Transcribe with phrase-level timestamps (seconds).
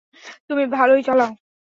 [0.49, 1.31] তুমি ভালই চালাও।